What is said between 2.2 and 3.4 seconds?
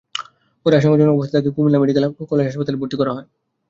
College হাসপাতালে ভর্তি করা হয়।